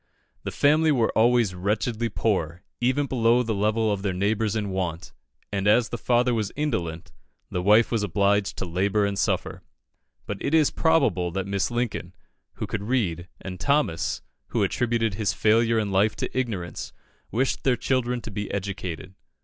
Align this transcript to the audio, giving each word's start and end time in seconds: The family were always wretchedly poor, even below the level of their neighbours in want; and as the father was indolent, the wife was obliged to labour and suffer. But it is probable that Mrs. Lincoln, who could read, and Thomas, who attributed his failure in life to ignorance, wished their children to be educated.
The 0.41 0.49
family 0.49 0.91
were 0.91 1.15
always 1.15 1.53
wretchedly 1.53 2.09
poor, 2.09 2.63
even 2.79 3.05
below 3.05 3.43
the 3.43 3.53
level 3.53 3.91
of 3.93 4.01
their 4.01 4.15
neighbours 4.15 4.55
in 4.55 4.71
want; 4.71 5.13
and 5.51 5.67
as 5.67 5.89
the 5.89 5.97
father 5.99 6.33
was 6.33 6.51
indolent, 6.55 7.11
the 7.51 7.61
wife 7.61 7.91
was 7.91 8.01
obliged 8.01 8.57
to 8.57 8.65
labour 8.65 9.05
and 9.05 9.15
suffer. 9.15 9.61
But 10.25 10.39
it 10.43 10.55
is 10.55 10.71
probable 10.71 11.29
that 11.33 11.45
Mrs. 11.45 11.69
Lincoln, 11.69 12.15
who 12.53 12.65
could 12.65 12.85
read, 12.85 13.27
and 13.41 13.59
Thomas, 13.59 14.23
who 14.47 14.63
attributed 14.63 15.13
his 15.13 15.33
failure 15.33 15.77
in 15.77 15.91
life 15.91 16.15
to 16.15 16.35
ignorance, 16.35 16.93
wished 17.29 17.63
their 17.63 17.77
children 17.77 18.21
to 18.21 18.31
be 18.31 18.49
educated. 18.51 19.13